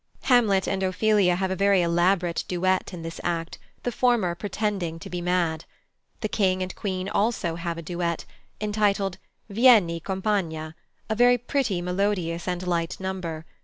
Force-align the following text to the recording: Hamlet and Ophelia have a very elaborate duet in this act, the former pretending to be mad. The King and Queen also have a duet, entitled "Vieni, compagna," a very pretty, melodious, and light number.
Hamlet 0.23 0.67
and 0.67 0.81
Ophelia 0.81 1.35
have 1.35 1.51
a 1.51 1.55
very 1.55 1.83
elaborate 1.83 2.43
duet 2.47 2.91
in 2.91 3.03
this 3.03 3.21
act, 3.23 3.59
the 3.83 3.91
former 3.91 4.33
pretending 4.33 4.97
to 4.97 5.11
be 5.11 5.21
mad. 5.21 5.63
The 6.21 6.27
King 6.27 6.63
and 6.63 6.73
Queen 6.75 7.07
also 7.07 7.53
have 7.53 7.77
a 7.77 7.83
duet, 7.83 8.25
entitled 8.59 9.19
"Vieni, 9.47 9.99
compagna," 9.99 10.73
a 11.07 11.13
very 11.13 11.37
pretty, 11.37 11.83
melodious, 11.83 12.47
and 12.47 12.65
light 12.65 12.99
number. 12.99 13.45